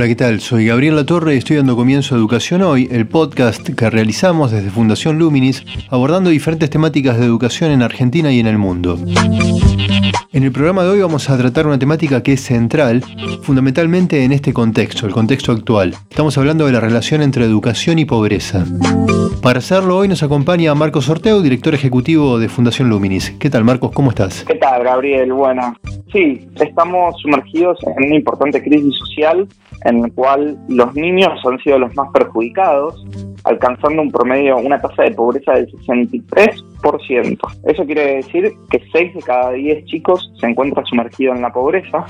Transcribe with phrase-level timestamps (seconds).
[0.00, 0.40] Hola, ¿qué tal?
[0.40, 4.70] Soy Gabriel Latorre y estoy dando comienzo a Educación Hoy, el podcast que realizamos desde
[4.70, 8.98] Fundación Luminis, abordando diferentes temáticas de educación en Argentina y en el mundo.
[10.32, 13.04] En el programa de hoy vamos a tratar una temática que es central,
[13.42, 15.94] fundamentalmente en este contexto, el contexto actual.
[16.08, 18.64] Estamos hablando de la relación entre educación y pobreza.
[19.42, 23.32] Para hacerlo hoy nos acompaña Marcos Sorteo, director ejecutivo de Fundación Luminis.
[23.38, 23.90] ¿Qué tal Marcos?
[23.92, 24.44] ¿Cómo estás?
[24.44, 25.30] ¿Qué tal Gabriel?
[25.34, 25.74] Bueno,
[26.10, 29.46] sí, estamos sumergidos en una importante crisis social
[29.84, 33.04] en la cual los niños han sido los más perjudicados,
[33.44, 37.38] alcanzando un promedio, una tasa de pobreza del 63%.
[37.64, 42.04] Eso quiere decir que 6 de cada 10 chicos se encuentran sumergidos en la pobreza.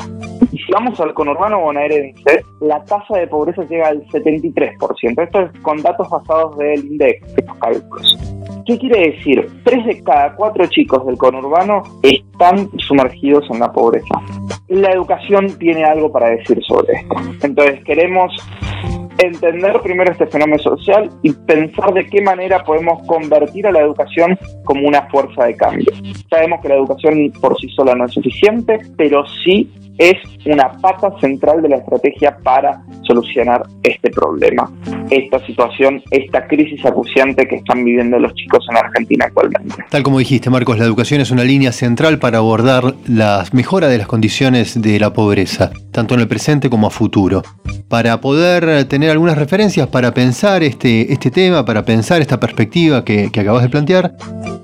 [0.52, 5.22] Y si vamos al conurbano bonaerense, la tasa de pobreza llega al 73%.
[5.22, 8.18] Esto es con datos basados del INDEC, estos cálculos.
[8.66, 9.48] ¿Qué quiere decir?
[9.64, 11.82] Tres de cada cuatro chicos del conurbano
[12.40, 14.14] están sumergidos en la pobreza.
[14.68, 17.14] La educación tiene algo para decir sobre esto.
[17.42, 18.32] Entonces queremos
[19.18, 24.38] entender primero este fenómeno social y pensar de qué manera podemos convertir a la educación
[24.64, 25.92] como una fuerza de cambio.
[26.30, 31.12] Sabemos que la educación por sí sola no es suficiente, pero sí es una pata
[31.20, 34.70] central de la estrategia para solucionar este problema,
[35.10, 39.74] esta situación, esta crisis acuciante que están viviendo los chicos en Argentina actualmente.
[39.90, 43.98] Tal como dijiste, Marcos, la educación es una línea central para abordar la mejora de
[43.98, 47.42] las condiciones de la pobreza, tanto en el presente como a futuro.
[47.88, 53.30] Para poder tener algunas referencias para pensar este, este tema, para pensar esta perspectiva que,
[53.30, 54.16] que acabas de plantear,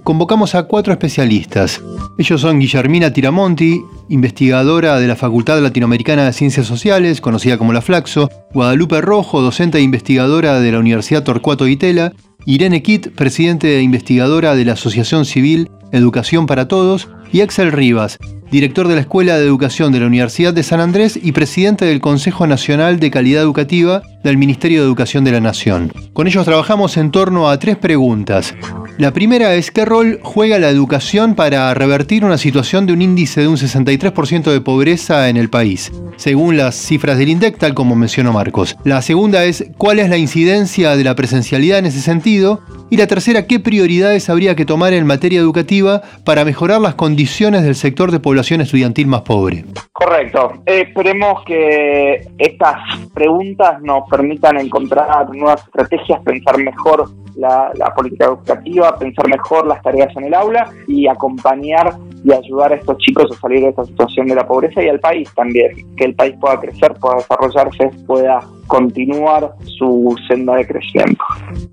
[0.02, 1.82] convocamos a cuatro especialistas.
[2.16, 5.25] Ellos son Guillermina Tiramonti, investigadora de la Facultad
[5.60, 10.78] Latinoamericana de Ciencias Sociales, conocida como la Flaxo, Guadalupe Rojo, docente e investigadora de la
[10.78, 12.12] Universidad Torcuato Itela,
[12.44, 18.18] Irene Kitt, presidente e investigadora de la Asociación Civil Educación para Todos, y Axel Rivas,
[18.50, 22.00] director de la Escuela de Educación de la Universidad de San Andrés y presidente del
[22.00, 25.92] Consejo Nacional de Calidad Educativa del Ministerio de Educación de la Nación.
[26.12, 28.54] Con ellos trabajamos en torno a tres preguntas.
[28.98, 33.42] La primera es qué rol juega la educación para revertir una situación de un índice
[33.42, 37.94] de un 63% de pobreza en el país, según las cifras del INDEC, tal como
[37.94, 38.76] mencionó Marcos.
[38.84, 42.60] La segunda es cuál es la incidencia de la presencialidad en ese sentido.
[42.88, 47.64] Y la tercera, qué prioridades habría que tomar en materia educativa para mejorar las condiciones
[47.64, 49.64] del sector de población estudiantil más pobre.
[49.92, 50.52] Correcto.
[50.64, 52.76] esperemos que estas
[53.12, 60.14] preguntas nos permitan encontrar nuevas estrategias, pensar mejor la, política educativa, pensar mejor las tareas
[60.16, 61.92] en el aula y acompañar
[62.24, 65.00] y ayudar a estos chicos a salir de esta situación de la pobreza y al
[65.00, 71.22] país también, que el país pueda crecer, pueda desarrollarse, pueda continuar su senda de crecimiento.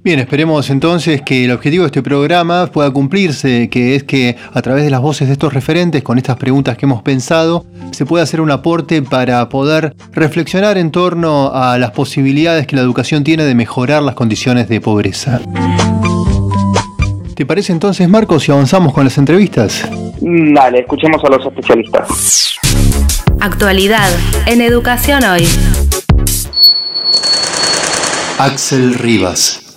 [0.04, 4.62] Bien, esperemos entonces que el objetivo de este programa pueda cumplirse, que es que a
[4.62, 8.24] través de las voces de estos referentes, con estas preguntas que hemos pensado, se pueda
[8.24, 13.44] hacer un aporte para poder reflexionar en torno a las posibilidades que la educación tiene
[13.44, 15.42] de mejorar las condiciones de pobreza.
[17.36, 19.90] ¿Te parece entonces, Marcos, si avanzamos con las entrevistas?
[20.22, 22.60] Dale, escuchemos a los especialistas.
[23.42, 24.10] Actualidad
[24.46, 25.48] en Educación Hoy.
[28.44, 29.73] Axel Rivas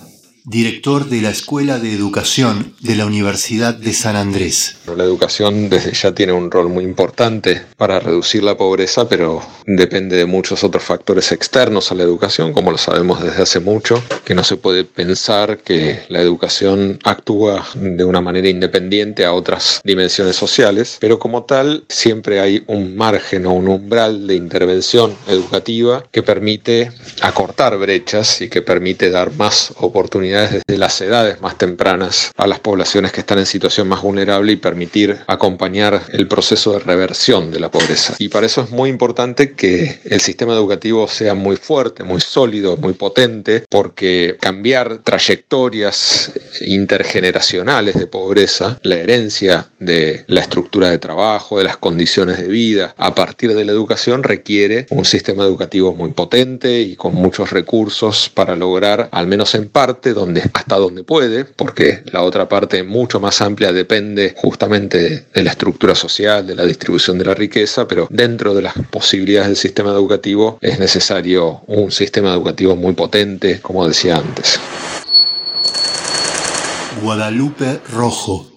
[0.49, 4.77] director de la Escuela de Educación de la Universidad de San Andrés.
[4.95, 10.15] La educación desde ya tiene un rol muy importante para reducir la pobreza, pero depende
[10.15, 14.35] de muchos otros factores externos a la educación, como lo sabemos desde hace mucho, que
[14.35, 20.37] no se puede pensar que la educación actúa de una manera independiente a otras dimensiones
[20.37, 26.23] sociales, pero como tal siempre hay un margen o un umbral de intervención educativa que
[26.23, 32.47] permite acortar brechas y que permite dar más oportunidades desde las edades más tempranas a
[32.47, 37.51] las poblaciones que están en situación más vulnerable y permitir acompañar el proceso de reversión
[37.51, 38.15] de la pobreza.
[38.19, 42.77] Y para eso es muy importante que el sistema educativo sea muy fuerte, muy sólido,
[42.77, 46.31] muy potente, porque cambiar trayectorias
[46.61, 52.93] intergeneracionales de pobreza, la herencia de la estructura de trabajo, de las condiciones de vida,
[52.97, 58.29] a partir de la educación requiere un sistema educativo muy potente y con muchos recursos
[58.33, 60.13] para lograr, al menos en parte,
[60.53, 65.95] hasta donde puede, porque la otra parte mucho más amplia depende justamente de la estructura
[65.95, 70.57] social, de la distribución de la riqueza, pero dentro de las posibilidades del sistema educativo
[70.61, 74.59] es necesario un sistema educativo muy potente, como decía antes.
[77.01, 78.56] Guadalupe Rojo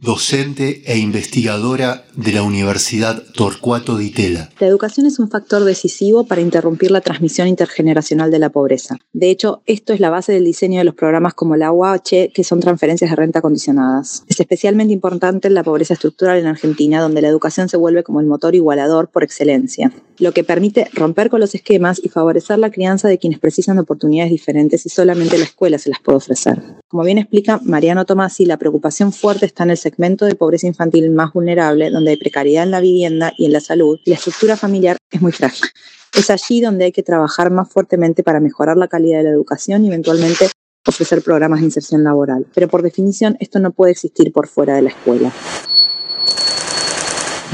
[0.00, 4.48] docente e investigadora de la Universidad Torcuato Di Tella.
[4.60, 8.96] La educación es un factor decisivo para interrumpir la transmisión intergeneracional de la pobreza.
[9.12, 12.44] De hecho, esto es la base del diseño de los programas como la UAH, que
[12.44, 14.22] son transferencias de renta condicionadas.
[14.28, 18.20] Es especialmente importante en la pobreza estructural en Argentina, donde la educación se vuelve como
[18.20, 22.70] el motor igualador por excelencia, lo que permite romper con los esquemas y favorecer la
[22.70, 26.62] crianza de quienes precisan oportunidades diferentes y solamente la escuela se las puede ofrecer.
[26.88, 31.10] Como bien explica Mariano Tomasi, la preocupación fuerte está en el segmento de pobreza infantil
[31.10, 34.56] más vulnerable, donde hay precariedad en la vivienda y en la salud, y la estructura
[34.56, 35.68] familiar es muy frágil.
[36.14, 39.84] Es allí donde hay que trabajar más fuertemente para mejorar la calidad de la educación
[39.84, 40.48] y eventualmente
[40.86, 42.46] ofrecer programas de inserción laboral.
[42.54, 45.30] Pero por definición esto no puede existir por fuera de la escuela.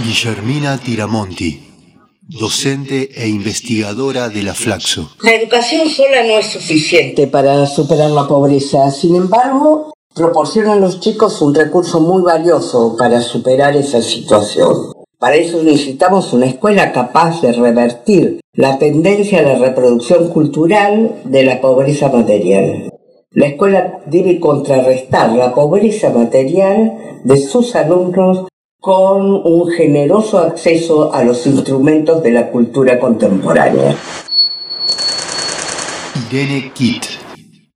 [0.00, 1.74] Guillermina Tiramonti,
[2.29, 5.11] docente e investigadora de la Flaxo.
[5.23, 8.91] La educación sola no es suficiente para superar la pobreza.
[8.91, 14.93] Sin embargo, proporciona a los chicos un recurso muy valioso para superar esa situación.
[15.19, 21.44] Para eso necesitamos una escuela capaz de revertir la tendencia a la reproducción cultural de
[21.44, 22.93] la pobreza material.
[23.31, 28.47] La escuela debe contrarrestar la pobreza material de sus alumnos
[28.84, 33.96] con un generoso acceso a los instrumentos de la cultura contemporánea.
[36.31, 37.06] Irene Kitt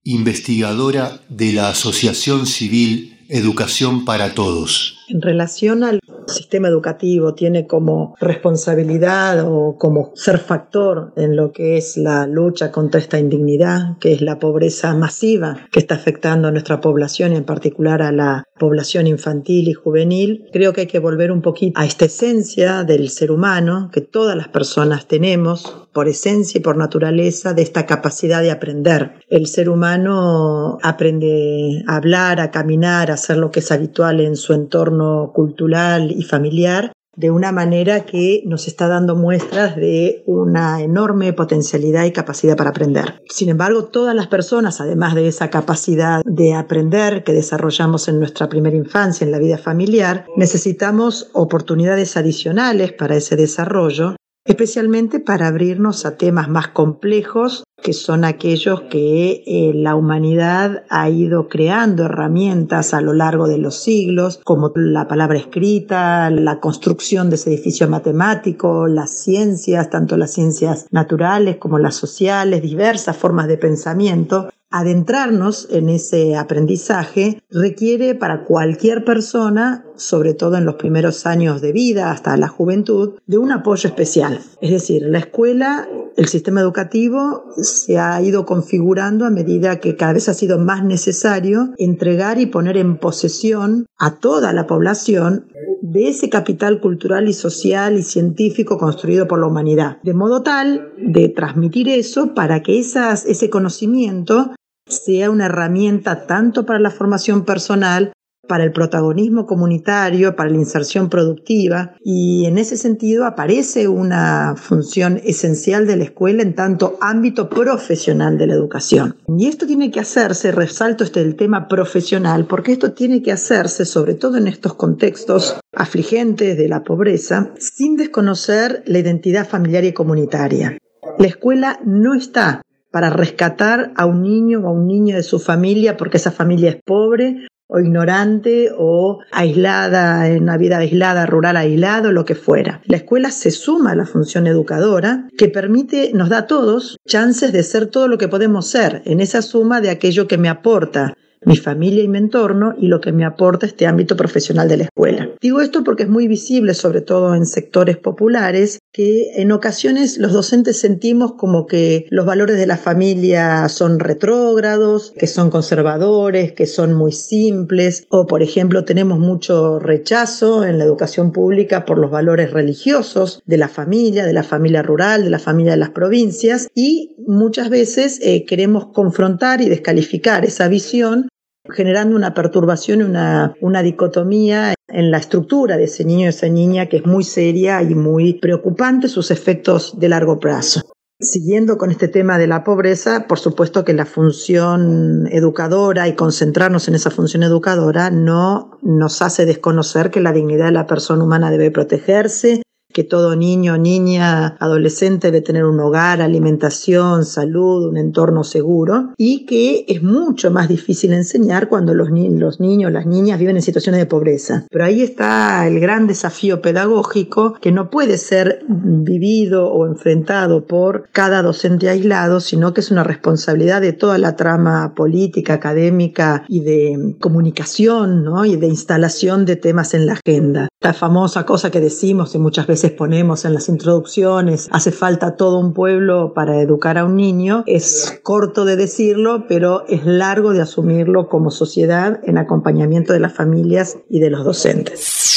[0.04, 4.98] investigadora de la Asociación Civil Educación para Todos.
[5.08, 11.76] En relación al sistema educativo, tiene como responsabilidad o como ser factor en lo que
[11.76, 16.50] es la lucha contra esta indignidad, que es la pobreza masiva que está afectando a
[16.50, 20.98] nuestra población y en particular a la población infantil y juvenil, creo que hay que
[20.98, 26.08] volver un poquito a esta esencia del ser humano que todas las personas tenemos por
[26.08, 29.14] esencia y por naturaleza de esta capacidad de aprender.
[29.28, 34.36] El ser humano aprende a hablar, a caminar, a hacer lo que es habitual en
[34.36, 40.82] su entorno cultural y familiar de una manera que nos está dando muestras de una
[40.82, 43.20] enorme potencialidad y capacidad para aprender.
[43.28, 48.48] Sin embargo, todas las personas, además de esa capacidad de aprender que desarrollamos en nuestra
[48.48, 54.14] primera infancia, en la vida familiar, necesitamos oportunidades adicionales para ese desarrollo
[54.48, 61.08] especialmente para abrirnos a temas más complejos, que son aquellos que eh, la humanidad ha
[61.10, 67.28] ido creando herramientas a lo largo de los siglos, como la palabra escrita, la construcción
[67.28, 73.48] de ese edificio matemático, las ciencias, tanto las ciencias naturales como las sociales, diversas formas
[73.48, 81.26] de pensamiento, Adentrarnos en ese aprendizaje requiere para cualquier persona, sobre todo en los primeros
[81.26, 84.40] años de vida hasta la juventud, de un apoyo especial.
[84.60, 90.14] Es decir, la escuela, el sistema educativo se ha ido configurando a medida que cada
[90.14, 95.46] vez ha sido más necesario entregar y poner en posesión a toda la población
[95.80, 100.92] de ese capital cultural y social y científico construido por la humanidad, de modo tal
[100.98, 104.54] de transmitir eso para que esas, ese conocimiento
[104.86, 108.12] sea una herramienta tanto para la formación personal,
[108.48, 115.20] para el protagonismo comunitario, para la inserción productiva y en ese sentido aparece una función
[115.22, 119.16] esencial de la escuela en tanto ámbito profesional de la educación.
[119.28, 123.84] Y esto tiene que hacerse, resalto este el tema profesional, porque esto tiene que hacerse
[123.84, 129.92] sobre todo en estos contextos afligentes de la pobreza, sin desconocer la identidad familiar y
[129.92, 130.78] comunitaria.
[131.18, 135.38] La escuela no está para rescatar a un niño o a un niño de su
[135.38, 141.56] familia porque esa familia es pobre o ignorante o aislada, en una vida aislada, rural
[141.56, 142.80] aislado, lo que fuera.
[142.86, 147.52] La escuela se suma a la función educadora que permite, nos da a todos chances
[147.52, 151.14] de ser todo lo que podemos ser en esa suma de aquello que me aporta
[151.44, 154.84] mi familia y mi entorno y lo que me aporta este ámbito profesional de la
[154.84, 155.30] escuela.
[155.40, 160.32] Digo esto porque es muy visible, sobre todo en sectores populares, que en ocasiones los
[160.32, 166.66] docentes sentimos como que los valores de la familia son retrógrados, que son conservadores, que
[166.66, 172.10] son muy simples, o por ejemplo tenemos mucho rechazo en la educación pública por los
[172.10, 176.68] valores religiosos de la familia, de la familia rural, de la familia de las provincias,
[176.74, 181.28] y muchas veces eh, queremos confrontar y descalificar esa visión
[181.70, 186.86] generando una perturbación, una, una dicotomía en la estructura de ese niño y esa niña
[186.86, 190.82] que es muy seria y muy preocupante sus efectos de largo plazo.
[191.20, 196.86] Siguiendo con este tema de la pobreza, por supuesto que la función educadora y concentrarnos
[196.86, 201.50] en esa función educadora no nos hace desconocer que la dignidad de la persona humana
[201.50, 208.44] debe protegerse, que todo niño, niña, adolescente debe tener un hogar, alimentación, salud, un entorno
[208.44, 213.62] seguro y que es mucho más difícil enseñar cuando los, niños, las niñas viven en
[213.62, 214.66] situaciones de pobreza.
[214.70, 221.08] Pero ahí está el gran desafío pedagógico que no puede ser vivido o enfrentado por
[221.12, 226.60] cada docente aislado, sino que es una responsabilidad de toda la trama política, académica y
[226.60, 228.46] de comunicación ¿no?
[228.46, 230.68] y de instalación de temas en la agenda.
[230.80, 235.58] La famosa cosa que decimos y muchas veces ponemos en las introducciones, hace falta todo
[235.58, 240.62] un pueblo para educar a un niño, es corto de decirlo, pero es largo de
[240.62, 245.28] asumirlo como sociedad en acompañamiento de las familias y de los docentes.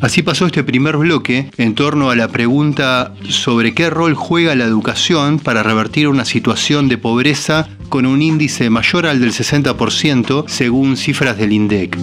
[0.00, 4.64] Así pasó este primer bloque en torno a la pregunta sobre qué rol juega la
[4.64, 10.96] educación para revertir una situación de pobreza con un índice mayor al del 60% según
[10.96, 11.96] cifras del INDEC.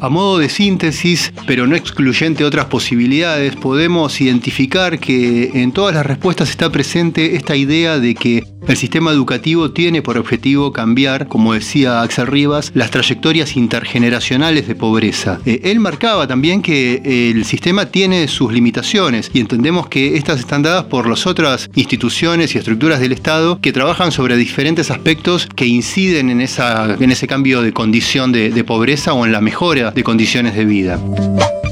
[0.00, 6.06] A modo de síntesis, pero no excluyente otras posibilidades, podemos identificar que en todas las
[6.06, 11.52] respuestas está presente esta idea de que el sistema educativo tiene por objetivo cambiar, como
[11.52, 15.38] decía Axel Rivas, las trayectorias intergeneracionales de pobreza.
[15.46, 20.62] Eh, él marcaba también que el sistema tiene sus limitaciones y entendemos que estas están
[20.62, 25.66] dadas por las otras instituciones y estructuras del Estado que trabajan sobre diferentes aspectos que
[25.66, 30.02] inciden en, esa, en ese cambio de condición de pobreza o en la mejora de
[30.02, 30.98] condiciones de vida.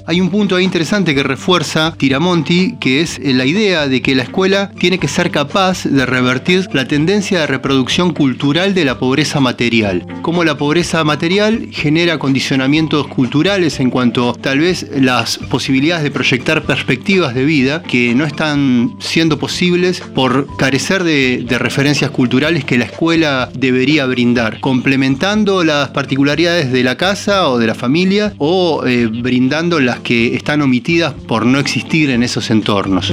[0.07, 4.25] Hay un punto ahí interesante que refuerza Tiramonti, que es la idea de que la
[4.25, 9.41] escuela tiene que ser capaz de revertir la tendencia de reproducción cultural de la pobreza
[9.41, 10.07] material.
[10.21, 16.65] Como la pobreza material genera condicionamientos culturales en cuanto tal vez las posibilidades de proyectar
[16.65, 22.85] perspectivas de vida que no están siendo posibles por carecer de, referencias culturales que la
[22.85, 29.07] escuela debería brindar, complementando las particularidades de la casa o de la familia o eh,
[29.07, 33.13] brindando las que están omitidas por no existir en esos entornos.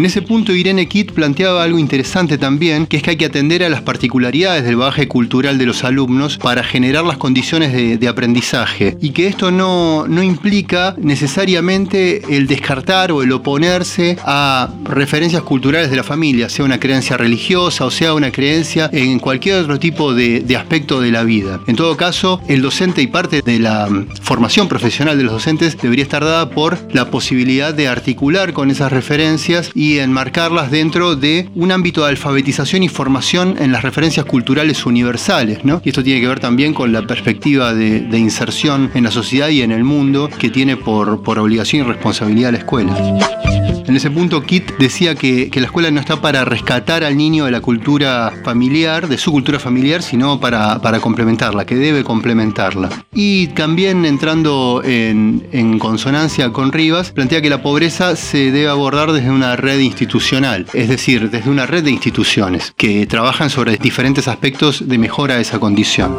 [0.00, 3.62] En ese punto Irene Kitt planteaba algo interesante también, que es que hay que atender
[3.62, 8.96] a las particularidades del bagaje cultural de los alumnos para generar las condiciones de, aprendizaje
[9.02, 15.90] y que esto no, no implica necesariamente el descartar o el oponerse a referencias culturales
[15.90, 20.14] de la familia, sea una creencia religiosa o sea una creencia en cualquier otro tipo
[20.14, 21.60] de, de aspecto de la vida.
[21.66, 23.86] En todo caso, el docente y parte de la
[24.22, 28.90] formación profesional de los docentes debería estar dada por la posibilidad de articular con esas
[28.90, 34.86] referencias y enmarcarlas dentro de un ámbito de alfabetización y formación en las referencias culturales
[34.86, 35.64] universales.
[35.64, 35.80] ¿no?
[35.84, 39.62] Y esto tiene que ver también con la perspectiva de, inserción en la sociedad y
[39.62, 43.49] en el mundo que tiene por, por obligación y responsabilidad la escuela.
[43.90, 47.50] En ese punto, Kit decía que, la escuela no está para rescatar al niño de
[47.50, 52.88] la cultura familiar, de su cultura familiar, sino para, complementarla, que debe complementarla.
[53.12, 59.10] Y también entrando en, en consonancia con Rivas, plantea que la pobreza se debe abordar
[59.10, 64.28] desde una red institucional, es decir, desde una red de instituciones que trabajan sobre diferentes
[64.28, 66.16] aspectos de mejora de esa condición.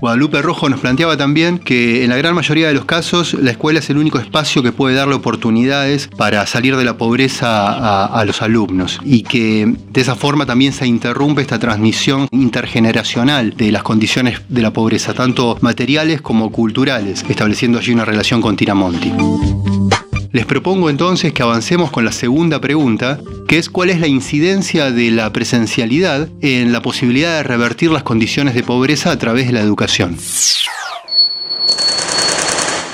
[0.00, 3.78] Guadalupe Rojo nos planteaba también que en la gran mayoría de los casos la escuela
[3.78, 8.42] es el único espacio que puede darle oportunidades para salir de la pobreza a, los
[8.42, 14.40] alumnos y que de esa forma también se interrumpe esta transmisión intergeneracional de las condiciones
[14.48, 19.12] de la pobreza, tanto materiales como culturales, estableciendo allí una relación con Tiramonti.
[20.32, 24.90] Les propongo entonces que avancemos con la segunda pregunta, que es cuál es la incidencia
[24.90, 29.52] de la presencialidad en la posibilidad de revertir las condiciones de pobreza a través de
[29.52, 30.16] la educación.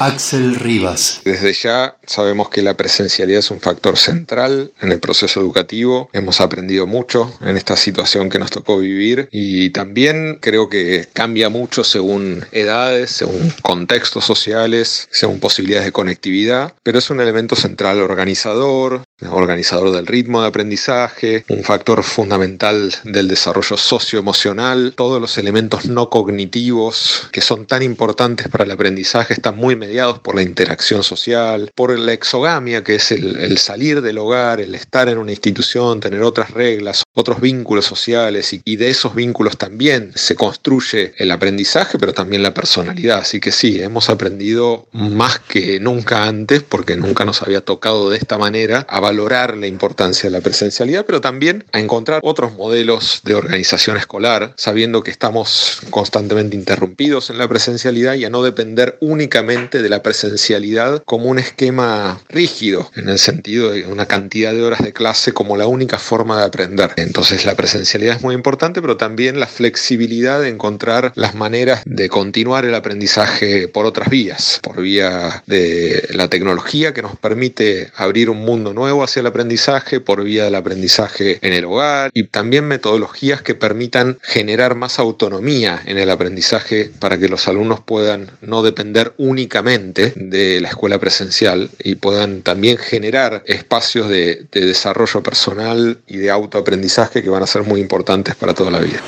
[0.02, 1.20] Axel Rivas.
[1.24, 6.10] Desde ya sabemos que la presencialidad es un factor central en el proceso educativo.
[6.12, 11.50] Hemos aprendido mucho en esta situación que nos tocó vivir y también creo que cambia
[11.50, 18.00] mucho según edades, según contextos sociales, según posibilidades de conectividad, pero es un elemento central
[18.00, 25.86] organizador, organizador del ritmo de aprendizaje, un factor fundamental del desarrollo socioemocional, todos los elementos
[25.86, 29.91] no cognitivos que son tan importantes para el aprendizaje están muy mediados
[30.22, 35.08] por la interacción social, por la exogamia, que es el, salir del hogar, el estar
[35.08, 40.34] en una institución, tener otras reglas, otros vínculos sociales y, de esos vínculos también se
[40.34, 43.18] construye el aprendizaje, pero también la personalidad.
[43.18, 48.16] Así que sí, hemos aprendido más que nunca antes, porque nunca nos había tocado de
[48.16, 53.20] esta manera a valorar la importancia de la presencialidad, pero también a encontrar otros modelos
[53.24, 58.96] de organización escolar, sabiendo que estamos constantemente interrumpidos en la presencialidad y a no depender
[59.00, 64.62] únicamente de la presencialidad como un esquema rígido, en el sentido de una cantidad de
[64.62, 66.90] horas de clase como la única forma de aprender.
[66.96, 72.08] Entonces la presencialidad es muy importante, pero también la flexibilidad de encontrar las maneras de
[72.08, 78.28] continuar el aprendizaje por otras vías, por vía de la tecnología que nos permite abrir
[78.30, 82.66] un mundo nuevo hacia el aprendizaje, por vía del aprendizaje en el hogar y también
[82.66, 88.62] metodologías que permitan generar más autonomía en el aprendizaje para que los alumnos puedan no
[88.62, 95.98] depender únicamente de la escuela presencial y puedan también generar espacios de, de desarrollo personal
[96.06, 99.00] y de autoaprendizaje que van a ser muy importantes para toda la vida.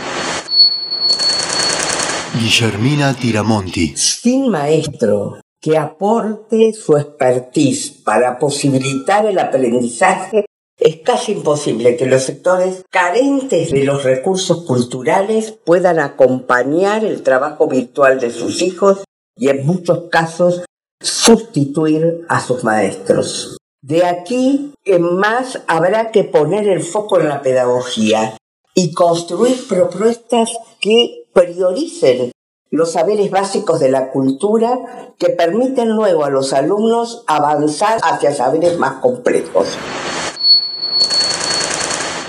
[2.38, 3.94] Guillermina Tiramonti.
[3.96, 10.44] Sin maestro que aporte su expertise para posibilitar el aprendizaje,
[10.76, 17.68] es casi imposible que los sectores carentes de los recursos culturales puedan acompañar el trabajo
[17.68, 19.04] virtual de sus hijos
[19.36, 20.64] y en muchos casos
[21.00, 23.56] sustituir a sus maestros.
[23.82, 28.36] De aquí en más habrá que poner el foco en la pedagogía
[28.74, 30.50] y construir propuestas
[30.80, 32.32] que prioricen
[32.70, 38.78] los saberes básicos de la cultura que permiten luego a los alumnos avanzar hacia saberes
[38.78, 39.68] más complejos.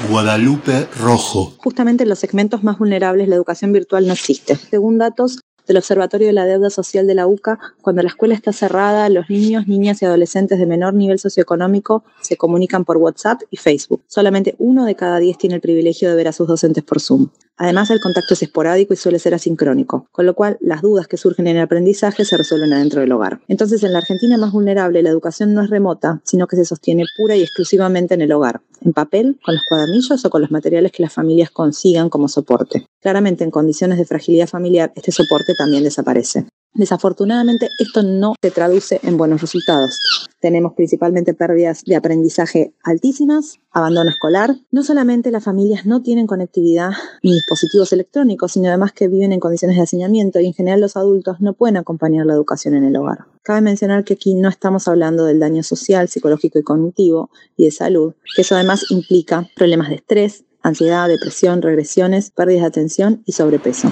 [0.10, 1.54] Guadalupe Rojo.
[1.58, 4.56] Justamente en los segmentos más vulnerables la educación virtual no existe.
[4.56, 8.54] Según datos del Observatorio de la Deuda Social de la UCA, cuando la escuela está
[8.54, 13.58] cerrada, los niños, niñas y adolescentes de menor nivel socioeconómico se comunican por WhatsApp y
[13.58, 14.04] Facebook.
[14.08, 17.30] Solamente uno de cada diez tiene el privilegio de ver a sus docentes por Zoom.
[17.58, 21.18] Además, el contacto es esporádico y suele ser asincrónico, con lo cual las dudas que
[21.18, 23.40] surgen en el aprendizaje se resuelven adentro del hogar.
[23.48, 27.06] Entonces, en la Argentina más vulnerable, la educación no es remota, sino que se sostiene
[27.18, 30.92] pura y exclusivamente en el hogar, en papel, con los cuadernillos o con los materiales
[30.92, 32.86] que las familias consigan como soporte.
[33.02, 36.48] Claramente, en condiciones de fragilidad familiar, este soporte también desaparece.
[36.76, 39.98] Desafortunadamente, esto no se traduce en buenos resultados.
[40.42, 44.58] Tenemos principalmente pérdidas de aprendizaje altísimas, abandono escolar.
[44.72, 46.92] No solamente las familias no tienen conectividad
[47.24, 50.98] ni dispositivos electrónicos, sino además que viven en condiciones de hacinamiento y en general los
[50.98, 53.20] adultos no pueden acompañar la educación en el hogar.
[53.42, 57.72] Cabe mencionar que aquí no estamos hablando del daño social, psicológico y cognitivo y de
[57.72, 63.32] salud, que eso además implica problemas de estrés, ansiedad, depresión, regresiones, pérdidas de atención y
[63.32, 63.90] sobrepeso.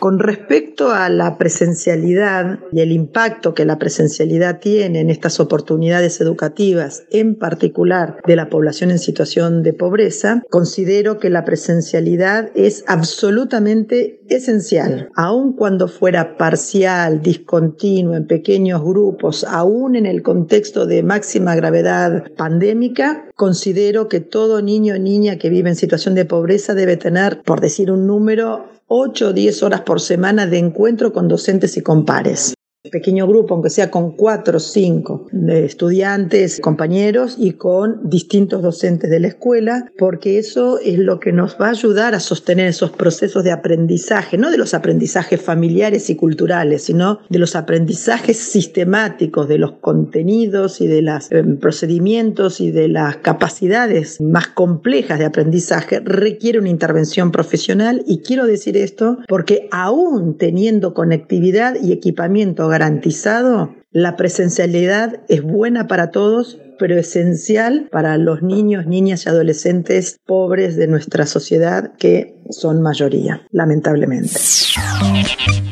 [0.00, 6.20] Con respecto a la presencialidad y el impacto que la presencialidad tiene en estas oportunidades
[6.20, 12.82] educativas, en particular de la población en situación de pobreza, considero que la presencialidad es
[12.88, 21.04] absolutamente esencial, aun cuando fuera parcial, discontinuo, en pequeños grupos, aún en el contexto de
[21.04, 26.74] máxima gravedad pandémica, considero que todo niño o niña que vive en situación de pobreza
[26.74, 31.28] debe tener, por decir un número, 8 o 10 horas por semana de encuentro con
[31.28, 32.54] docentes y con pares
[32.88, 39.20] pequeño grupo, aunque sea con cuatro o cinco estudiantes, compañeros y con distintos docentes de
[39.20, 43.44] la escuela, porque eso es lo que nos va a ayudar a sostener esos procesos
[43.44, 49.58] de aprendizaje, no de los aprendizajes familiares y culturales, sino de los aprendizajes sistemáticos, de
[49.58, 56.00] los contenidos y de los eh, procedimientos y de las capacidades más complejas de aprendizaje,
[56.00, 58.02] requiere una intervención profesional.
[58.06, 65.88] Y quiero decir esto porque aún teniendo conectividad y equipamiento garantizado, la presencialidad es buena
[65.88, 72.36] para todos, pero esencial para los niños, niñas y adolescentes pobres de nuestra sociedad que
[72.50, 74.38] son mayoría, lamentablemente.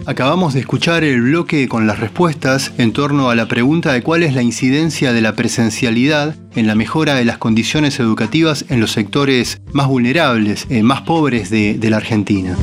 [0.06, 4.24] Acabamos de escuchar el bloque con las respuestas en torno a la pregunta de cuál
[4.24, 8.90] es la incidencia de la presencialidad en la mejora de las condiciones educativas en los
[8.90, 12.56] sectores más vulnerables, eh, más pobres de la Argentina.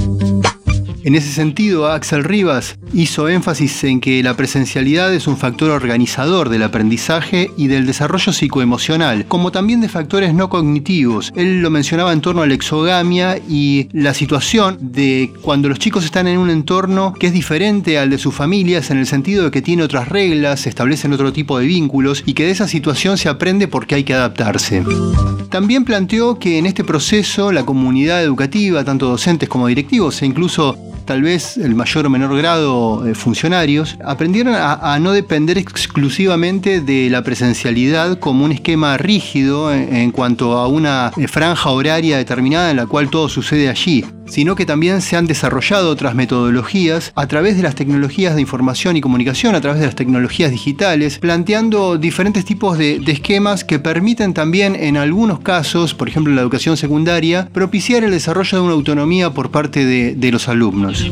[1.05, 6.47] En ese sentido, Axel Rivas hizo énfasis en que la presencialidad es un factor organizador
[6.47, 11.33] del aprendizaje y del desarrollo psicoemocional, como también de factores no cognitivos.
[11.35, 16.05] Él lo mencionaba en torno a la exogamia y la situación de cuando los chicos
[16.05, 19.51] están en un entorno que es diferente al de sus familias en el sentido de
[19.51, 23.17] que tiene otras reglas, se establecen otro tipo de vínculos y que de esa situación
[23.17, 24.83] se aprende porque hay que adaptarse.
[25.49, 30.77] También planteó que en este proceso la comunidad educativa, tanto docentes como directivos e incluso
[31.05, 37.09] tal vez el mayor o menor grado eh, funcionarios, aprendieron a, no depender exclusivamente de
[37.09, 42.77] la presencialidad como un esquema rígido en, cuanto a una eh, franja horaria determinada en
[42.77, 47.57] la cual todo sucede allí, sino que también se han desarrollado otras metodologías a través
[47.57, 52.45] de las tecnologías de información y comunicación, a través de las tecnologías digitales, planteando diferentes
[52.45, 57.47] tipos de, esquemas que permiten también en algunos casos, por ejemplo en la educación secundaria,
[57.53, 61.05] propiciar el desarrollo de una autonomía por parte de, de los alumnos.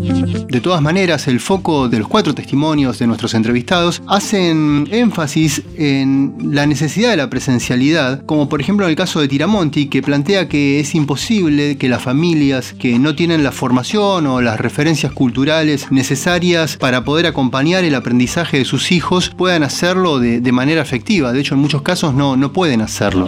[0.47, 6.33] De todas maneras, el foco de los cuatro testimonios de nuestros entrevistados hacen énfasis en
[6.43, 10.49] la necesidad de la presencialidad, como por ejemplo en el caso de Tiramonti, que plantea
[10.49, 15.91] que es imposible que las familias que no tienen la formación o las referencias culturales
[15.91, 21.31] necesarias para poder acompañar el aprendizaje de sus hijos puedan hacerlo de, manera efectiva.
[21.31, 23.27] De hecho, en muchos casos no, no pueden hacerlo.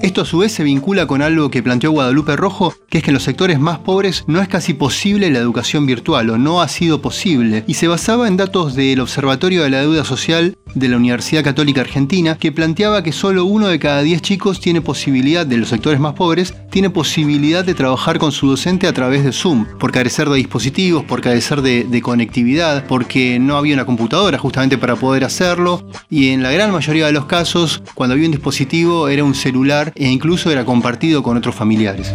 [0.00, 3.10] Esto a su vez se vincula con algo que planteó Guadalupe Rojo, que es que
[3.10, 6.68] en los sectores más pobres no es casi posible la educación virtual o no ha
[6.68, 10.96] sido posible, y se basaba en datos del Observatorio de la Deuda Social de la
[10.96, 15.58] Universidad Católica Argentina, que planteaba que solo uno de cada diez chicos tiene posibilidad, de
[15.58, 19.66] los sectores más pobres, tiene posibilidad de trabajar con su docente a través de Zoom,
[19.78, 24.78] por carecer de dispositivos, por carecer de, de conectividad, porque no había una computadora justamente
[24.78, 29.08] para poder hacerlo, y en la gran mayoría de los casos, cuando había un dispositivo
[29.08, 32.12] era un celular e incluso era compartido con otros familiares.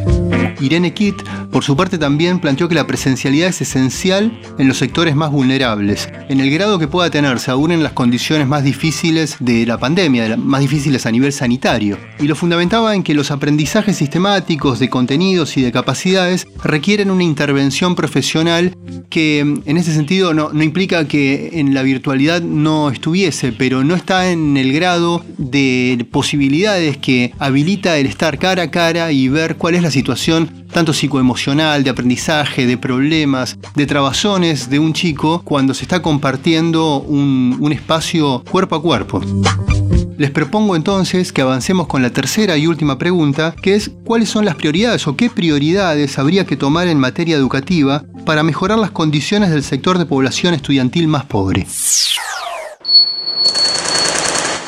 [0.60, 5.16] Irene Kitt, por su parte, también planteó que la presencialidad es esencial en los sectores
[5.16, 9.66] más vulnerables, en el grado que pueda tenerse aún en las condiciones más difíciles de
[9.66, 11.98] la pandemia, más difíciles a nivel sanitario.
[12.20, 17.24] Y lo fundamentaba en que los aprendizajes sistemáticos de contenidos y de capacidades requieren una
[17.24, 18.76] intervención profesional
[19.10, 23.96] que en ese sentido no, no implica que en la virtualidad no estuviese, pero no
[23.96, 29.56] está en el grado de posibilidades que habilita el estar cara a cara y ver
[29.56, 35.42] cuál es la situación tanto psicoemocional, de aprendizaje, de problemas, de trabazones de un chico
[35.44, 39.22] cuando se está compartiendo un, un espacio cuerpo a cuerpo.
[40.18, 44.46] Les propongo entonces que avancemos con la tercera y última pregunta, que es cuáles son
[44.46, 49.52] las prioridades o qué prioridades habría que tomar en materia educativa para mejorar las condiciones
[49.52, 51.68] del sector de población estudiantil más pobre.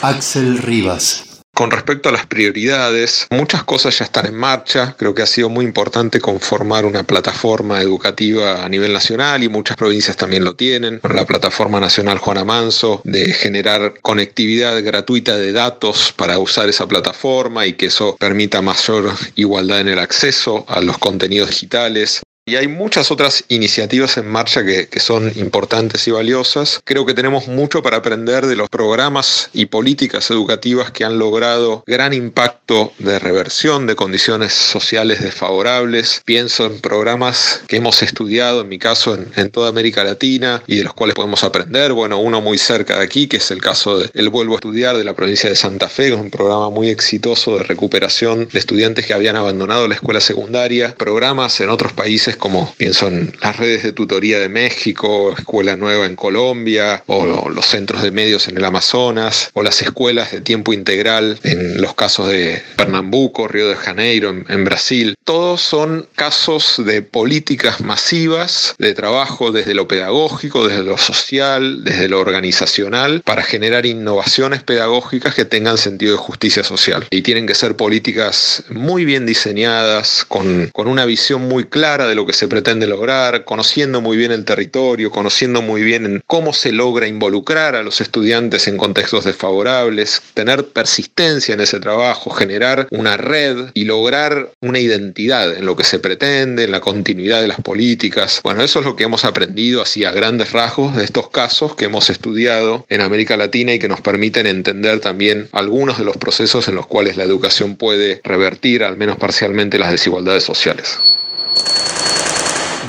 [0.01, 1.38] Axel Rivas.
[1.59, 4.95] Con respecto a las prioridades, muchas cosas ya están en marcha.
[4.97, 9.75] Creo que ha sido muy importante conformar una plataforma educativa a nivel nacional y muchas
[9.75, 11.01] provincias también lo tienen.
[11.13, 17.65] La plataforma nacional Juana Manso de generar conectividad gratuita de datos para usar esa plataforma
[17.65, 22.21] y que eso permita mayor igualdad en el acceso a los contenidos digitales.
[22.49, 26.81] Y hay muchas otras iniciativas en marcha que, son importantes y valiosas.
[26.83, 31.83] Creo que tenemos mucho para aprender de los programas y políticas educativas que han logrado
[31.85, 36.23] gran impacto de reversión de condiciones sociales desfavorables.
[36.25, 40.77] Pienso en programas que hemos estudiado, en mi caso, en, en toda América Latina y
[40.77, 41.93] de los cuales podemos aprender.
[41.93, 44.97] Bueno, uno muy cerca de aquí, que es el caso de El Vuelvo a Estudiar
[44.97, 48.57] de la provincia de Santa Fe, que es un programa muy exitoso de recuperación de
[48.57, 50.95] estudiantes que habían abandonado la escuela secundaria.
[50.95, 56.05] Programas en otros países como pienso en las redes de tutoría de México, Escuela Nueva
[56.05, 60.73] en Colombia, o los centros de medios en el Amazonas, o las escuelas de tiempo
[60.73, 65.15] integral en los casos de Pernambuco, Río de Janeiro, en, Brasil.
[65.23, 72.07] Todos son casos de políticas masivas de trabajo desde lo pedagógico, desde lo social, desde
[72.07, 77.07] lo organizacional, para generar innovaciones pedagógicas que tengan sentido de justicia social.
[77.09, 82.15] Y tienen que ser políticas muy bien diseñadas, con, con una visión muy clara de
[82.19, 86.73] lo que se pretende lograr, conociendo muy bien el territorio, conociendo muy bien cómo se
[86.73, 93.15] logra involucrar a los estudiantes en contextos desfavorables, tener persistencia en ese trabajo, generar una
[93.15, 97.61] red y lograr una identidad en lo que se pretende, en la continuidad de las
[97.61, 98.41] políticas.
[98.43, 101.85] Bueno, eso es lo que hemos aprendido así a grandes rasgos de estos casos que
[101.85, 106.67] hemos estudiado en América Latina y que nos permiten entender también algunos de los procesos
[106.67, 110.99] en los cuales la educación puede revertir, al menos parcialmente, las desigualdades sociales.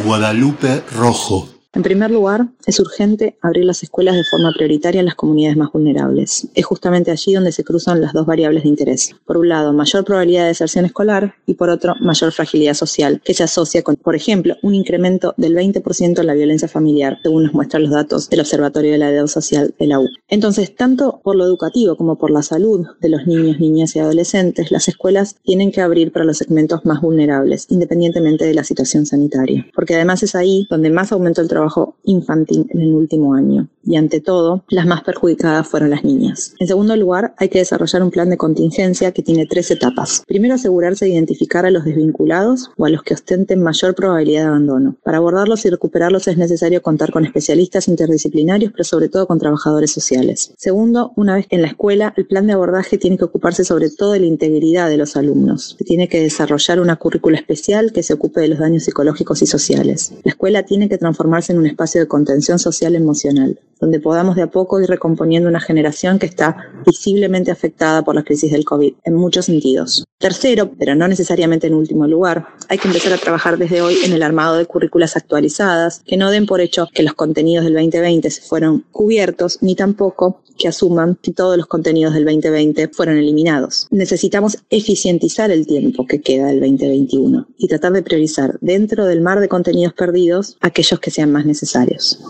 [0.03, 1.60] Guadalupe Rojo.
[1.73, 5.71] En primer lugar, es urgente abrir las escuelas de forma prioritaria en las comunidades más
[5.71, 6.49] vulnerables.
[6.57, 9.15] Es justamente allí donde se cruzan las dos variables de interés.
[9.25, 13.35] Por un lado, mayor probabilidad de deserción escolar y por otro, mayor fragilidad social, que
[13.35, 17.55] se asocia con, por ejemplo, un incremento del 20% en la violencia familiar, según nos
[17.55, 20.09] muestran los datos del Observatorio de la Edad Social de la U.
[20.27, 24.73] Entonces, tanto por lo educativo como por la salud de los niños, niñas y adolescentes,
[24.73, 29.69] las escuelas tienen que abrir para los segmentos más vulnerables, independientemente de la situación sanitaria.
[29.73, 33.68] Porque además es ahí donde más aumenta el trabajo trabajo infantil en el último año.
[33.83, 36.55] Y ante todo, las más perjudicadas fueron las niñas.
[36.59, 40.23] En segundo lugar, hay que desarrollar un plan de contingencia que tiene tres etapas.
[40.27, 44.49] Primero, asegurarse de identificar a los desvinculados o a los que ostenten mayor probabilidad de
[44.49, 44.97] abandono.
[45.03, 49.90] Para abordarlos y recuperarlos es necesario contar con especialistas interdisciplinarios, pero sobre todo con trabajadores
[49.90, 50.53] sociales.
[50.57, 54.12] Segundo, una vez en la escuela, el plan de abordaje tiene que ocuparse sobre todo
[54.12, 55.77] de la integridad de los alumnos.
[55.79, 59.47] Se tiene que desarrollar una currícula especial que se ocupe de los daños psicológicos y
[59.47, 60.12] sociales.
[60.25, 64.43] La escuela tiene que transformarse en un espacio de contención social emocional donde podamos de
[64.43, 68.95] a poco ir recomponiendo una generación que está visiblemente afectada por la crisis del COVID
[69.05, 70.05] en muchos sentidos.
[70.19, 74.12] Tercero, pero no necesariamente en último lugar, hay que empezar a trabajar desde hoy en
[74.12, 78.31] el armado de currículas actualizadas, que no den por hecho que los contenidos del 2020
[78.31, 83.88] se fueron cubiertos, ni tampoco que asuman que todos los contenidos del 2020 fueron eliminados.
[83.90, 89.40] Necesitamos eficientizar el tiempo que queda del 2021 y tratar de priorizar dentro del mar
[89.40, 92.21] de contenidos perdidos aquellos que sean más necesarios.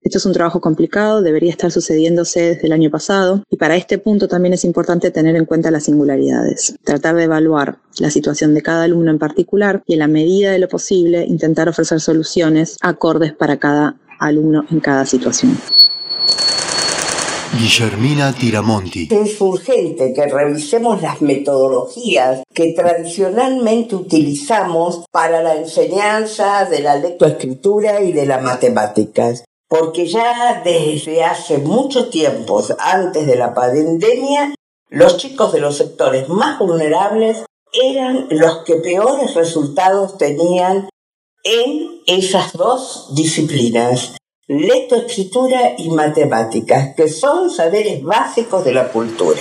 [0.00, 3.98] Esto es un trabajo complicado, debería estar sucediéndose desde el año pasado y para este
[3.98, 8.62] punto también es importante tener en cuenta las singularidades, tratar de evaluar la situación de
[8.62, 13.32] cada alumno en particular y en la medida de lo posible intentar ofrecer soluciones acordes
[13.32, 15.58] para cada alumno en cada situación.
[17.58, 19.08] Guillermina Tiramonti.
[19.10, 28.02] Es urgente que revisemos las metodologías que tradicionalmente utilizamos para la enseñanza de la lectoescritura
[28.02, 34.54] y de las matemáticas porque ya desde hace mucho tiempo, antes de la pandemia,
[34.88, 40.88] los chicos de los sectores más vulnerables eran los que peores resultados tenían
[41.44, 49.40] en esas dos disciplinas, lectoescritura y matemáticas, que son saberes básicos de la cultura.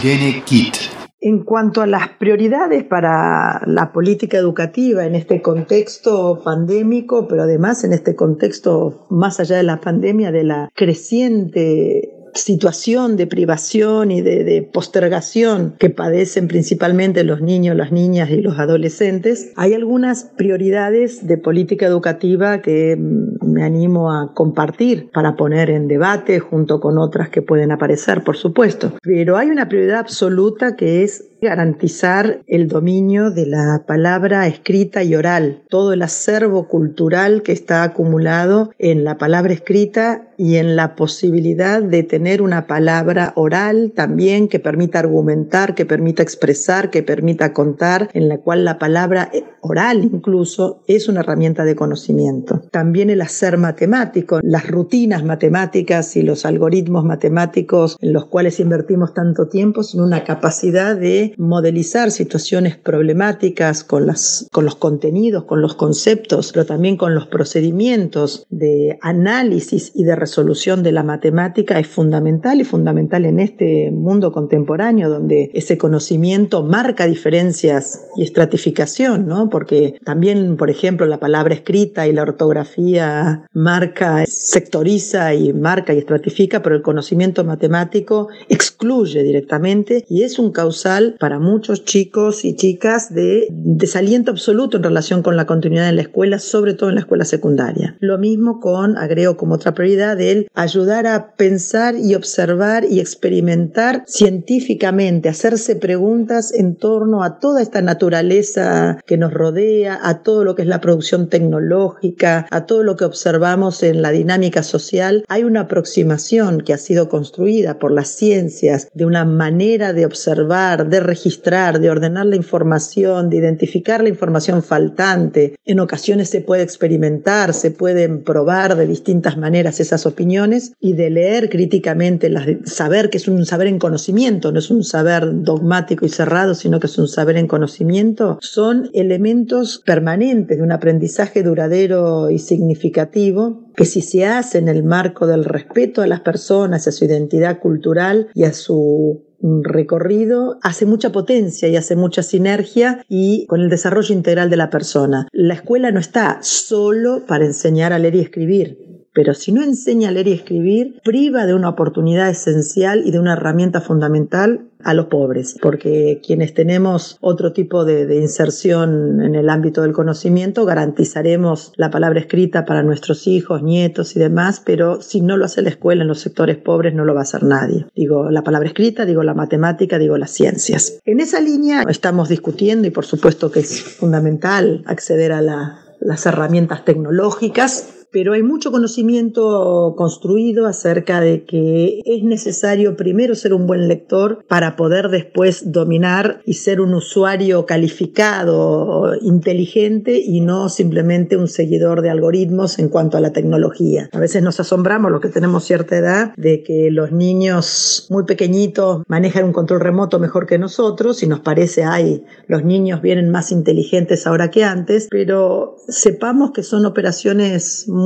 [0.00, 7.28] Irene Kitt en cuanto a las prioridades para la política educativa en este contexto pandémico,
[7.28, 13.26] pero además en este contexto más allá de la pandemia, de la creciente situación de
[13.26, 19.74] privación y de, postergación que padecen principalmente los niños, las niñas y los adolescentes, hay
[19.74, 26.40] algunas prioridades de política educativa que mm, me animo a compartir para poner en debate
[26.40, 28.92] junto con otras que pueden aparecer, por supuesto.
[29.02, 35.16] Pero hay una prioridad absoluta que es garantizar el dominio de la palabra escrita y
[35.16, 40.94] oral, todo el acervo cultural que está acumulado en la palabra escrita y en la
[40.94, 47.52] posibilidad de tener una palabra oral también que permita argumentar, que permita expresar, que permita
[47.52, 52.62] contar, en la cual la palabra oral incluso es una herramienta de conocimiento.
[52.70, 59.14] También el hacer matemático, las rutinas matemáticas y los algoritmos matemáticos en los cuales invertimos
[59.14, 65.60] tanto tiempo son una capacidad de modelizar situaciones problemáticas con, las, con los contenidos, con
[65.60, 71.78] los conceptos, pero también con los procedimientos de análisis y de resolución de la matemática
[71.78, 79.26] es fundamental y fundamental en este mundo contemporáneo donde ese conocimiento marca diferencias y estratificación,
[79.26, 79.48] ¿no?
[79.48, 85.98] Porque también, por ejemplo, la palabra escrita y la ortografía marca, sectoriza y marca y
[85.98, 92.56] estratifica, pero el conocimiento matemático excluye directamente y es un causal para muchos chicos y
[92.56, 96.96] chicas de desaliento absoluto en relación con la continuidad en la escuela, sobre todo en
[96.96, 97.96] la escuela secundaria.
[98.00, 104.02] Lo mismo con, agrego como otra prioridad, el ayudar a pensar y observar y experimentar
[104.08, 110.56] científicamente, hacerse preguntas en torno a toda esta naturaleza que nos rodea, a todo lo
[110.56, 115.24] que es la producción tecnológica, a todo lo que observamos en la dinámica social.
[115.28, 120.88] Hay una aproximación que ha sido construida por las ciencias de una manera de observar,
[120.88, 125.56] de registrar, de ordenar la información, de identificar la información faltante.
[125.64, 131.10] En ocasiones se puede experimentar, se pueden probar de distintas maneras esas opiniones y de
[131.10, 136.06] leer críticamente, las, saber que es un saber en conocimiento, no es un saber dogmático
[136.06, 141.42] y cerrado, sino que es un saber en conocimiento, son elementos permanentes de un aprendizaje
[141.42, 146.86] duradero y significativo que si se hace en el marco del respeto a las personas,
[146.86, 149.22] a su identidad cultural y a su
[149.62, 154.70] recorrido hace mucha potencia y hace mucha sinergia y con el desarrollo integral de la
[154.70, 155.28] persona.
[155.32, 160.08] La escuela no está solo para enseñar a leer y escribir, pero si no enseña
[160.08, 164.94] a leer y escribir, priva de una oportunidad esencial y de una herramienta fundamental a
[164.94, 171.72] los pobres, porque quienes tenemos otro tipo de, inserción en el ámbito del conocimiento garantizaremos
[171.76, 175.68] la palabra escrita para nuestros hijos, nietos y demás, pero si no lo hace la
[175.68, 177.86] escuela en los sectores pobres no lo va a hacer nadie.
[177.94, 180.98] Digo la palabra escrita, digo la matemática, digo las ciencias.
[181.04, 186.84] En esa línea estamos discutiendo y por supuesto que es fundamental acceder a las herramientas
[186.84, 193.88] tecnológicas pero hay mucho conocimiento construido acerca de que es necesario primero ser un buen
[193.88, 201.48] lector para poder después dominar y ser un usuario calificado, inteligente y no simplemente un
[201.48, 204.10] seguidor de algoritmos en cuanto a la tecnología.
[204.12, 209.02] A veces nos asombramos los que tenemos cierta edad de que los niños muy pequeñitos
[209.08, 213.52] manejan un control remoto mejor que nosotros y nos parece, ay, los niños vienen más
[213.52, 218.01] inteligentes ahora que antes, pero sepamos que son operaciones muy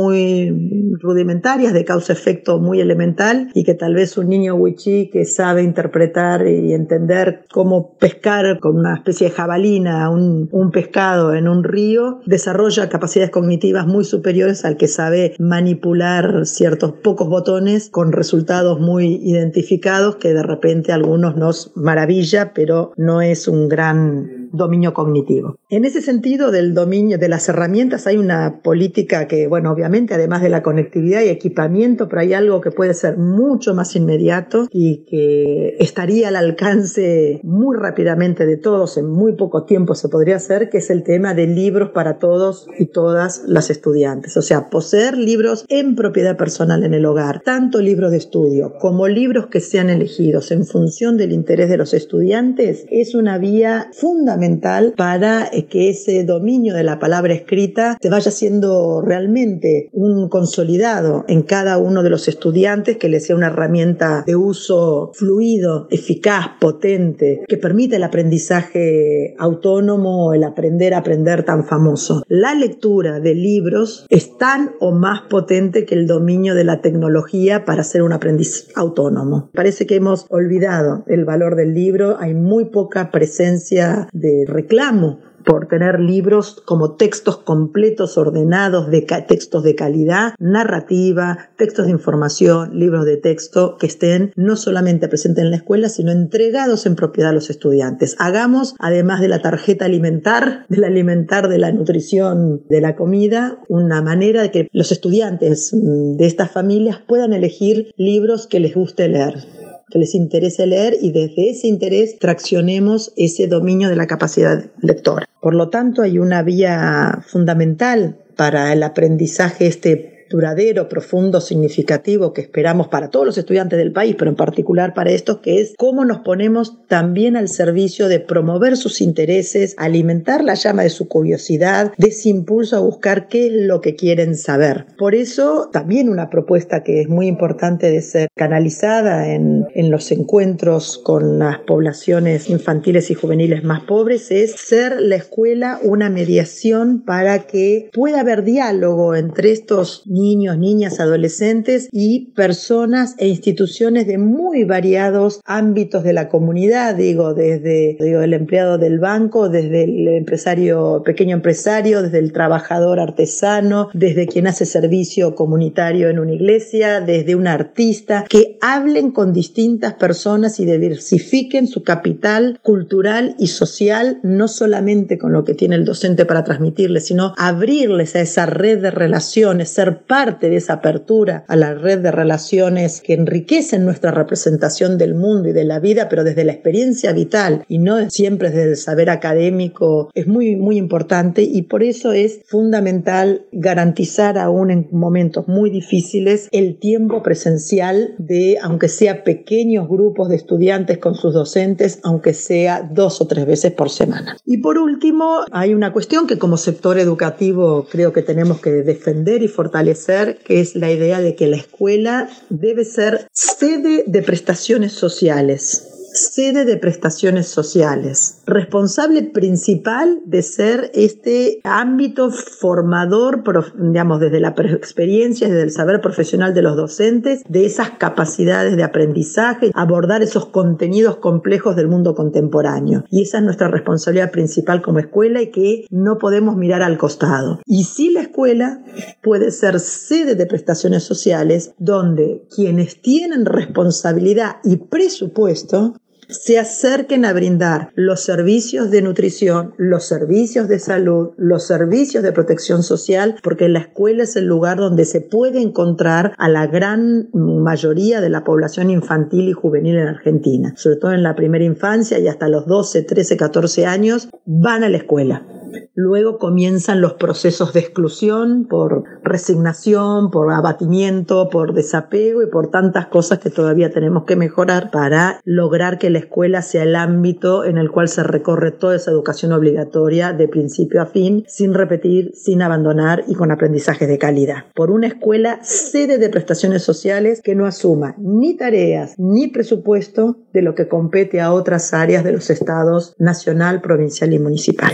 [1.01, 6.47] rudimentarias de causa-efecto muy elemental y que tal vez un niño wichí que sabe interpretar
[6.47, 12.21] y entender cómo pescar con una especie de jabalina un, un pescado en un río
[12.27, 19.21] desarrolla capacidades cognitivas muy superiores al que sabe manipular ciertos pocos botones con resultados muy
[19.23, 25.57] identificados que de repente a algunos nos maravilla, pero no es un gran dominio cognitivo.
[25.69, 30.43] En ese sentido del dominio de las herramientas hay una política que, bueno, obviamente además
[30.43, 35.05] de la conectividad y equipamiento, pero hay algo que puede ser mucho más inmediato y
[35.05, 40.69] que estaría al alcance muy rápidamente de todos, en muy poco tiempo se podría hacer,
[40.71, 44.37] que es el tema de libros para todos y todas las estudiantes.
[44.37, 49.09] O sea, poseer libros en propiedad personal en el hogar, tanto libros de estudio como
[49.09, 54.95] libros que sean elegidos en función del interés de los estudiantes, es una vía fundamental
[54.97, 61.43] para que ese dominio de la palabra escrita se vaya siendo realmente un consolidado en
[61.43, 67.43] cada uno de los estudiantes, que les sea una herramienta de uso fluido, eficaz, potente,
[67.49, 72.23] que permita el aprendizaje autónomo, el aprender a aprender tan famoso.
[72.29, 77.65] La lectura de libros es tan o más potente que el dominio de la tecnología
[77.65, 79.51] para ser un aprendiz autónomo.
[79.55, 85.69] Parece que hemos olvidado el valor del libro, hay muy poca presencia de reclamo por
[85.69, 93.05] tener libros como textos completos, ordenados, de textos de calidad, narrativa, textos de información, libros
[93.05, 97.35] de texto que estén no solamente presentes en la escuela, sino entregados en propiedad a
[97.35, 98.17] los estudiantes.
[98.19, 104.03] Hagamos, además de la tarjeta alimentar, del alimentar, de la nutrición, de la comida, una
[104.03, 109.09] manera de que los estudiantes mm, de estas familias puedan elegir libros que les guste
[109.09, 114.65] leer que les interese leer y desde ese interés traccionemos ese dominio de la capacidad
[114.81, 115.27] lectora.
[115.41, 122.41] Por lo tanto, hay una vía fundamental para el aprendizaje este duradero, profundo, significativo que
[122.41, 126.05] esperamos para todos los estudiantes del país, pero en particular para estos, que es cómo
[126.05, 131.93] nos ponemos también al servicio de promover sus intereses, alimentar la llama de su curiosidad,
[131.97, 134.87] de ese impulso a buscar qué es lo que quieren saber.
[134.99, 140.11] Por eso, también una propuesta que es muy importante de ser canalizada en, en los
[140.13, 147.03] encuentros con las poblaciones infantiles y juveniles más pobres es ser la escuela una mediación
[147.05, 154.19] para que pueda haber diálogo entre estos niños, niñas, adolescentes y personas e instituciones de
[154.19, 161.03] muy variados ámbitos de la comunidad, digo, desde el empleado del banco, desde el empresario,
[161.05, 167.35] pequeño empresario, desde el trabajador artesano, desde quien hace servicio comunitario en una iglesia, desde
[167.35, 174.49] un artista, que hablen con distintas personas y diversifiquen su capital cultural y social, no
[174.49, 178.91] solamente con lo que tiene el docente para transmitirles, sino abrirles a esa red de
[178.91, 184.99] relaciones, ser parte de esa apertura a la red de relaciones que enriquecen nuestra representación
[184.99, 188.71] del mundo y de la vida, pero desde la experiencia vital y no siempre desde
[188.71, 194.89] el saber académico, es muy, muy importante y por eso es fundamental garantizar aún en
[194.93, 201.35] momentos muy difíciles el tiempo presencial de, aunque sea pequeños grupos de estudiantes con sus
[201.35, 204.37] docentes, aunque sea dos o tres veces por semana.
[204.45, 209.43] Y por último, hay una cuestión que como sector educativo creo que tenemos que defender
[209.43, 209.96] y fortalecer
[210.45, 216.65] que es la idea de que la escuela debe ser sede de prestaciones sociales sede
[216.65, 223.43] de prestaciones sociales, responsable principal de ser este ámbito formador,
[223.79, 228.83] digamos, desde la experiencia, desde el saber profesional de los docentes, de esas capacidades de
[228.83, 233.05] aprendizaje, abordar esos contenidos complejos del mundo contemporáneo.
[233.11, 237.61] Y esa es nuestra responsabilidad principal como escuela y que no podemos mirar al costado.
[237.67, 238.83] Y si la escuela
[239.23, 245.95] puede ser sede de prestaciones sociales donde quienes tienen responsabilidad y presupuesto
[246.29, 252.33] se acerquen a brindar los servicios de nutrición, los servicios de salud, los servicios de
[252.33, 257.29] protección social, porque la escuela es el lugar donde se puede encontrar a la gran
[257.33, 262.19] mayoría de la población infantil y juvenil en Argentina, sobre todo en la primera infancia
[262.19, 265.47] y hasta los 12, 13, 14 años, van a la escuela
[265.95, 273.07] Luego comienzan los procesos de exclusión por resignación, por abatimiento, por desapego y por tantas
[273.07, 277.79] cosas que todavía tenemos que mejorar para lograr que la escuela sea el ámbito en
[277.79, 282.63] el cual se recorre toda esa educación obligatoria de principio a fin, sin repetir, sin
[282.63, 284.65] abandonar y con aprendizajes de calidad.
[284.75, 290.63] Por una escuela sede de prestaciones sociales que no asuma ni tareas ni presupuesto de
[290.63, 294.93] lo que compete a otras áreas de los estados nacional, provincial y municipal.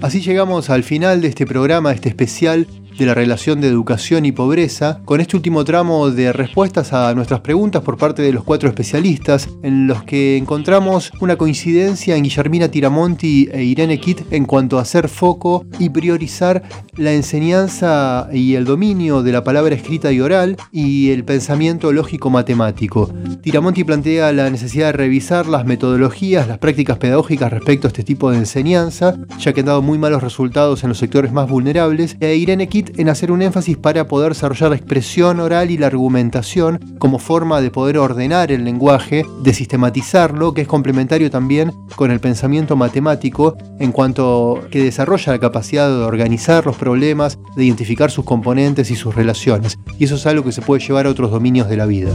[0.00, 2.66] Así llegamos al final de este programa, este especial
[2.98, 7.40] de la relación de educación y pobreza, con este último tramo de respuestas a nuestras
[7.40, 12.68] preguntas por parte de los cuatro especialistas, en los que encontramos una coincidencia en Guillermina
[12.68, 16.62] Tiramonti e Irene Kitt en cuanto a hacer foco y priorizar
[16.96, 22.30] la enseñanza y el dominio de la palabra escrita y oral y el pensamiento lógico
[22.30, 23.12] matemático.
[23.42, 28.32] Tiramonti plantea la necesidad de revisar las metodologías, las prácticas pedagógicas respecto a este tipo
[28.32, 32.34] de enseñanza, ya que han dado muy malos resultados en los sectores más vulnerables, e
[32.34, 36.96] Irene Kitt en hacer un énfasis para poder desarrollar la expresión oral y la argumentación
[36.98, 42.20] como forma de poder ordenar el lenguaje, de sistematizarlo, que es complementario también con el
[42.20, 48.24] pensamiento matemático en cuanto que desarrolla la capacidad de organizar los problemas, de identificar sus
[48.24, 49.78] componentes y sus relaciones.
[49.98, 52.10] Y eso es algo que se puede llevar a otros dominios de la vida.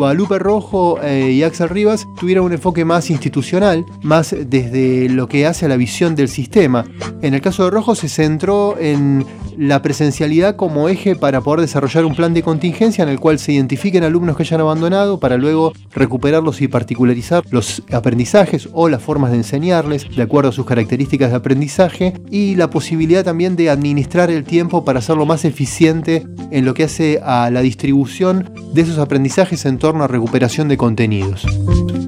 [0.00, 5.46] Guadalupe Rojo eh, y Axel Rivas tuvieron un enfoque más institucional, más desde lo que
[5.46, 6.86] hace a la visión del sistema.
[7.20, 9.26] En el caso de Rojo se centró en
[9.58, 13.52] la presencialidad como eje para poder desarrollar un plan de contingencia en el cual se
[13.52, 19.32] identifiquen alumnos que hayan abandonado para luego recuperarlos y particularizar los aprendizajes o las formas
[19.32, 24.30] de enseñarles de acuerdo a sus características de aprendizaje y la posibilidad también de administrar
[24.30, 28.98] el tiempo para hacerlo más eficiente en lo que hace a la distribución de esos
[28.98, 31.44] aprendizajes en torno a recuperación de contenidos.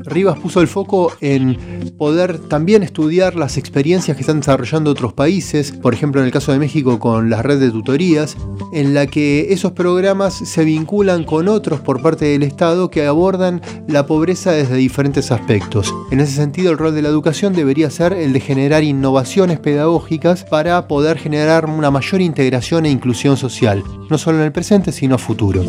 [0.05, 5.72] Rivas puso el foco en poder también estudiar las experiencias que están desarrollando otros países,
[5.72, 8.36] por ejemplo en el caso de México con la red de tutorías,
[8.72, 13.61] en la que esos programas se vinculan con otros por parte del Estado que abordan
[13.88, 15.94] la pobreza desde diferentes aspectos.
[16.11, 20.44] En ese sentido, el rol de la educación debería ser el de generar innovaciones pedagógicas
[20.44, 25.16] para poder generar una mayor integración e inclusión social, no solo en el presente, sino
[25.16, 25.62] a futuro.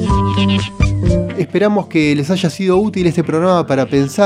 [1.38, 4.22] Esperamos que les haya sido útil este programa para pensar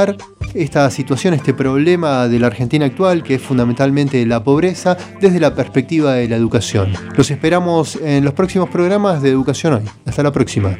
[0.53, 5.55] esta situación, este problema de la Argentina actual, que es fundamentalmente la pobreza, desde la
[5.55, 6.93] perspectiva de la educación.
[7.15, 9.81] Los esperamos en los próximos programas de Educación Hoy.
[10.05, 10.77] Hasta la próxima.